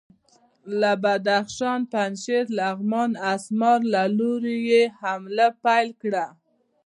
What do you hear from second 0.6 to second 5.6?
له بدخشان، پنجشیر، لغمان او اسمار له لوري یې حمله